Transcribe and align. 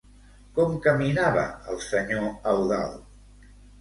Com 0.55 0.71
caminava 0.87 1.43
el 1.73 1.79
senyor 1.91 2.27
Eudald? 2.55 3.53